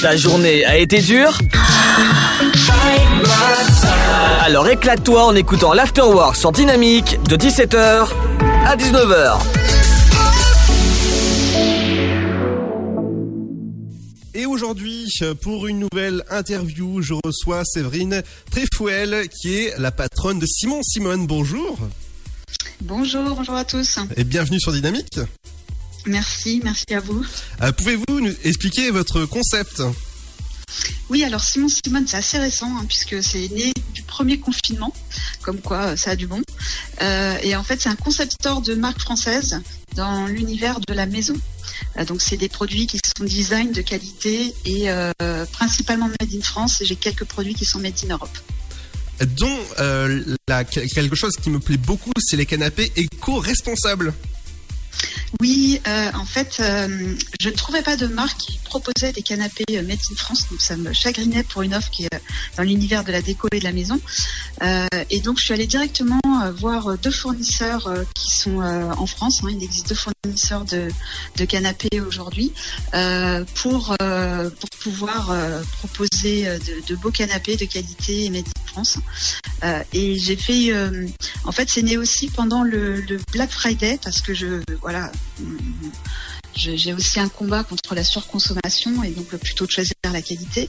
[0.00, 1.38] Ta journée a été dure
[4.40, 8.08] Alors éclate-toi en écoutant l'Afterwork sur Dynamique de 17h
[8.66, 9.38] à 19h.
[14.34, 20.46] Et aujourd'hui, pour une nouvelle interview, je reçois Séverine Tréfouel, qui est la patronne de
[20.46, 21.26] Simon Simone.
[21.26, 21.78] Bonjour.
[22.80, 23.98] Bonjour, bonjour à tous.
[24.16, 25.18] Et bienvenue sur Dynamique.
[26.06, 27.24] Merci, merci à vous.
[27.62, 29.82] Euh, Pouvez-vous nous expliquer votre concept
[31.08, 34.94] Oui, alors Simon Simone, c'est assez récent, hein, puisque c'est né du premier confinement,
[35.42, 36.42] comme quoi euh, ça a du bon.
[37.02, 39.60] Euh, et en fait, c'est un concept store de marque française
[39.94, 41.34] dans l'univers de la maison.
[41.98, 45.12] Euh, donc, c'est des produits qui sont design de qualité et euh,
[45.52, 46.80] principalement made in France.
[46.80, 48.36] Et j'ai quelques produits qui sont made in Europe.
[49.36, 49.58] dont
[50.48, 54.14] la- quelque chose qui me plaît beaucoup, c'est les canapés éco-responsables.
[55.38, 59.64] Oui, euh, en fait, euh, je ne trouvais pas de marque qui proposait des canapés
[59.70, 62.20] euh, made in France, donc ça me chagrinait pour une offre qui est
[62.56, 64.00] dans l'univers de la déco et de la maison.
[64.62, 69.06] Euh, et donc, je suis allée directement euh, voir euh, deux fournisseurs qui sont en
[69.06, 69.42] France.
[69.44, 69.48] hein.
[69.50, 72.52] il existe deux fournisseurs de, canapés aujourd'hui
[73.54, 75.34] pour pour pouvoir
[75.78, 76.44] proposer
[76.88, 78.98] de, beaux canapés de qualité made in France.
[79.92, 80.72] Et j'ai fait,
[81.44, 85.10] en fait, c'est né aussi pendant le, le Black Friday parce que je, voilà,
[86.60, 90.68] j'ai aussi un combat contre la surconsommation et donc plutôt de choisir la qualité.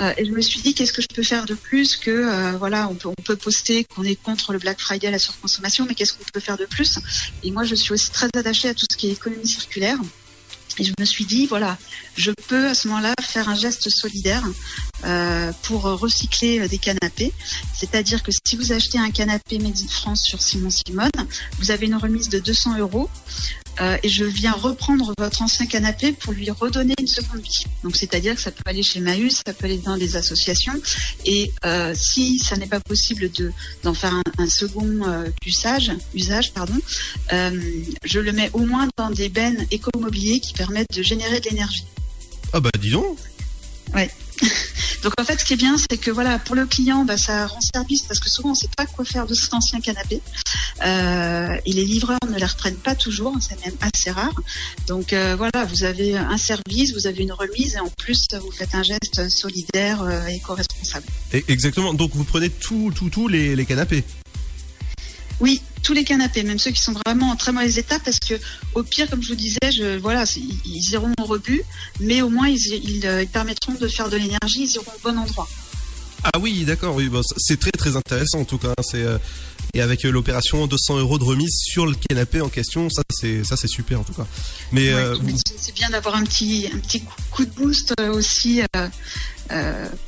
[0.00, 2.52] Euh, et je me suis dit, qu'est-ce que je peux faire de plus que, euh,
[2.58, 6.24] voilà, on peut, poster qu'on est contre le Black Friday, la surconsommation, mais qu'est-ce qu'on
[6.32, 6.98] peut faire de plus?
[7.42, 9.98] Et moi, je suis aussi très attachée à tout ce qui est économie circulaire.
[10.78, 11.76] Et je me suis dit, voilà,
[12.16, 14.44] je peux à ce moment-là faire un geste solidaire
[15.04, 17.32] euh, pour recycler des canapés.
[17.76, 21.10] C'est-à-dire que si vous achetez un canapé Made in France sur Simon Simone,
[21.58, 23.10] vous avez une remise de 200 euros
[23.80, 27.64] euh, et je viens reprendre votre ancien canapé pour lui redonner une seconde vie.
[27.82, 30.74] Donc c'est-à-dire que ça peut aller chez Maüs, ça peut aller dans des associations
[31.24, 35.92] et euh, si ça n'est pas possible de d'en faire un, un second euh, usage,
[36.14, 36.78] usage pardon,
[37.30, 41.84] je le mets au moins dans des bennes écomobiliers qui permettent de générer de l'énergie.
[42.52, 43.18] Ah bah dis donc.
[45.02, 47.46] Donc en fait, ce qui est bien, c'est que voilà, pour le client, bah, ça
[47.46, 50.20] rend service parce que souvent on ne sait pas quoi faire de cet ancien canapé.
[50.84, 54.34] Euh, et les livreurs ne les reprennent pas toujours, c'est même assez rare.
[54.86, 58.50] Donc euh, voilà, vous avez un service, vous avez une remise et en plus vous
[58.50, 61.06] faites un geste solidaire euh, et éco-responsable.
[61.48, 61.94] Exactement.
[61.94, 64.04] Donc vous prenez tout, tout, tout les, les canapés?
[65.40, 68.34] Oui, tous les canapés, même ceux qui sont vraiment en très mauvais état, parce que
[68.74, 71.62] au pire, comme je vous disais, je, voilà, ils, iront au rebut,
[72.00, 75.08] mais au moins ils, ils, euh, ils permettront de faire de l'énergie, ils iront au
[75.08, 75.48] bon endroit.
[76.22, 76.94] Ah oui, d'accord.
[76.96, 78.74] Oui, bah, c'est très très intéressant en tout cas.
[78.82, 79.16] C'est euh,
[79.72, 83.44] et avec euh, l'opération 200 euros de remise sur le canapé en question, ça c'est
[83.44, 84.26] ça c'est super en tout cas.
[84.72, 85.16] Mais Ouais, euh,
[85.56, 88.60] c'est bien d'avoir un petit, un petit coup- de boost aussi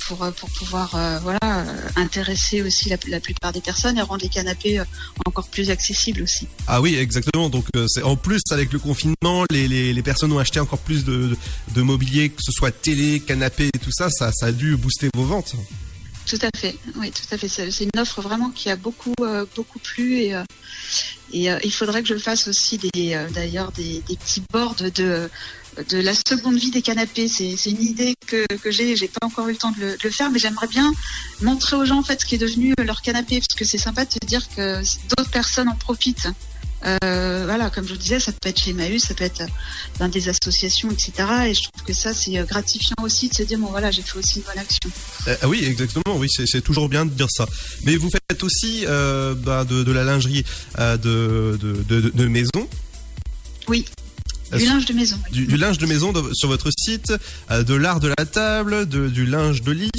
[0.06, 1.64] pour, euh, pour pouvoir euh, voilà, euh,
[1.96, 4.84] intéresser aussi la, la plupart des personnes et rendre les canapés euh,
[5.26, 6.46] encore plus accessibles aussi.
[6.66, 7.48] ah oui, exactement.
[7.48, 10.78] Donc euh, c'est en plus avec le confinement, les, les, les personnes ont acheté encore
[10.78, 11.36] plus de, de,
[11.74, 15.08] de mobilier, que ce soit télé, canapé et tout ça, ça ça a dû booster
[15.14, 15.54] vos ventes.
[16.24, 17.48] Tout à fait, oui, tout à fait.
[17.48, 20.44] C'est une offre vraiment qui a beaucoup, euh, beaucoup plu et, euh,
[21.32, 24.76] et euh, il faudrait que je fasse aussi des, euh, d'ailleurs des, des petits boards
[24.94, 25.28] de
[25.90, 27.28] de la seconde vie des canapés.
[27.28, 28.96] C'est c'est une idée que, que j'ai.
[28.96, 30.92] J'ai pas encore eu le temps de le, de le faire, mais j'aimerais bien
[31.40, 34.04] montrer aux gens en fait ce qui est devenu leur canapé, parce que c'est sympa
[34.04, 34.82] de se dire que
[35.16, 36.28] d'autres personnes en profitent.
[36.84, 39.44] Euh, voilà, comme je vous disais, ça peut être chez Maüs, ça peut être
[40.00, 41.12] dans des associations, etc.
[41.46, 44.02] Et je trouve que ça, c'est euh, gratifiant aussi de se dire, bon voilà, j'ai
[44.02, 44.90] fait aussi une bonne action.
[45.28, 46.16] Euh, ah oui, exactement.
[46.18, 47.46] Oui, c'est c'est toujours bien de dire ça.
[47.84, 50.44] Mais vous faites aussi euh, bah, de, de la lingerie
[50.80, 52.68] euh, de, de, de, maison?
[53.68, 54.01] Oui, Euh,
[54.58, 55.16] du linge de maison.
[55.26, 55.32] oui.
[55.32, 57.12] du, du linge de maison de- sur votre site,
[57.50, 59.90] euh, de l'art de la table, de, du linge de lit,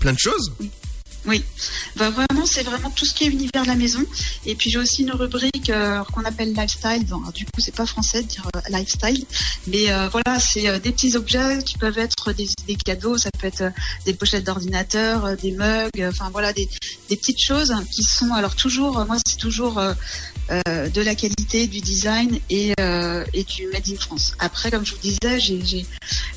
[0.00, 0.52] plein de choses.
[1.26, 1.44] Oui,
[1.96, 4.00] bah, vraiment, c'est vraiment tout ce qui est univers de la maison.
[4.46, 7.04] Et puis j'ai aussi une rubrique euh, qu'on appelle lifestyle.
[7.06, 9.24] Bon, alors, du coup, c'est pas français de dire euh, lifestyle,
[9.66, 13.18] mais euh, voilà, c'est euh, des petits objets qui peuvent être des, des cadeaux.
[13.18, 13.70] Ça peut être euh,
[14.06, 16.66] des pochettes d'ordinateur, euh, des mugs, euh, enfin voilà, des,
[17.10, 18.98] des petites choses qui sont alors toujours.
[19.00, 19.78] euh, moi, c'est toujours
[20.50, 24.34] euh, de la qualité, du design et, euh, et du made in France.
[24.38, 25.86] Après, comme je vous disais, j'ai, j'ai,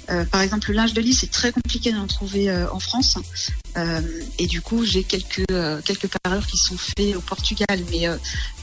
[0.10, 3.18] euh, par exemple le linge de lit, c'est très compliqué d'en trouver euh, en France.
[3.78, 4.02] Euh,
[4.38, 7.80] et du coup, j'ai quelques euh, quelques parures qui sont faits au Portugal.
[7.92, 8.18] Mais euh,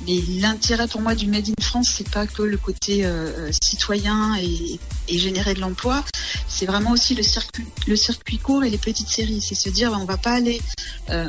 [0.06, 4.36] mais l'intérêt pour moi du Made in France, c'est pas que le côté euh, citoyen
[4.36, 4.78] et,
[5.08, 6.04] et générer de l'emploi.
[6.48, 9.40] C'est vraiment aussi le circuit le circuit court et les petites séries.
[9.40, 10.60] C'est se dire, on va pas aller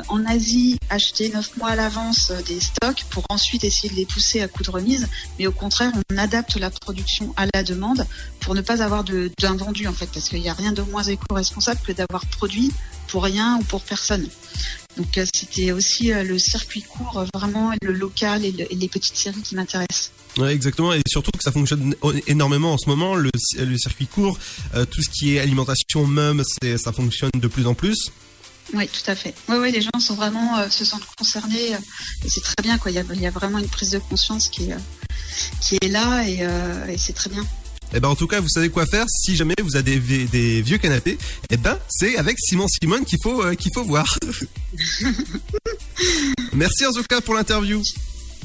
[0.08, 4.42] en Asie acheter neuf mois à l'avance des stocks pour ensuite essayer de les pousser
[4.42, 8.06] à coup de remise, mais au contraire, on adapte la production à la demande
[8.40, 11.80] pour ne pas avoir d'invendu en fait, parce qu'il n'y a rien de moins éco-responsable
[11.86, 12.72] que d'avoir produit
[13.10, 14.28] pour rien ou pour personne.
[14.96, 20.10] Donc c'était aussi le circuit court, vraiment le local et, les petites séries qui m'intéressent.
[20.36, 21.94] Ouais, exactement, et surtout que ça fonctionne
[22.26, 23.14] énormément en ce moment.
[23.14, 23.30] Le,
[23.76, 24.38] circuit court,
[24.90, 26.42] tout ce qui est alimentation même,
[26.76, 28.10] ça fonctionne de plus en plus.
[28.74, 29.34] Oui, tout à fait.
[29.48, 32.92] Oui, oui, les gens sont vraiment euh, se sentent concernés et c'est très bien quoi.
[32.92, 34.76] Il y, a, vraiment une prise de conscience qui est,
[35.60, 36.46] qui est là et,
[36.92, 37.44] et c'est très bien.
[37.94, 40.78] Eh ben en tout cas, vous savez quoi faire si jamais vous avez des, vieux
[40.78, 41.18] canapés.
[41.50, 44.18] Eh ben c'est avec Simon Simone qu'il faut qu'il faut voir.
[46.52, 47.82] Merci en tout cas pour l'interview.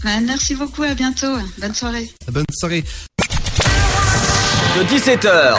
[0.03, 1.37] merci beaucoup, à bientôt.
[1.57, 2.09] Bonne soirée.
[2.31, 2.83] Bonne soirée.
[4.75, 5.57] De 17h.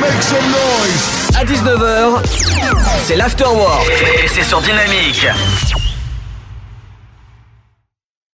[0.00, 1.36] Make some noise.
[1.36, 2.24] À 19h,
[3.06, 3.88] c'est l'afterwork.
[4.24, 5.26] Et c'est sur Dynamique.